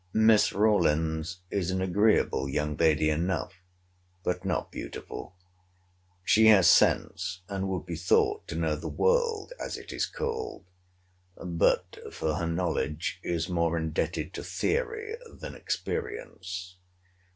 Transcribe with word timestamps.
Miss 0.13 0.51
Rawlins 0.51 1.41
is 1.51 1.69
an 1.69 1.79
agreeable 1.79 2.49
young 2.49 2.75
lady 2.75 3.11
enough; 3.11 3.53
but 4.23 4.43
not 4.43 4.71
beautiful. 4.71 5.35
She 6.23 6.47
has 6.47 6.67
sense, 6.67 7.41
and 7.47 7.67
would 7.69 7.85
be 7.85 7.95
thought 7.95 8.47
to 8.47 8.55
know 8.55 8.75
the 8.75 8.87
world, 8.89 9.53
as 9.63 9.77
it 9.77 9.93
is 9.93 10.07
called; 10.07 10.65
but, 11.37 11.99
for 12.11 12.33
her 12.37 12.47
knowledge, 12.47 13.19
is 13.21 13.47
more 13.47 13.77
indebted 13.77 14.33
to 14.33 14.43
theory 14.43 15.17
than 15.31 15.53
experience. 15.53 16.77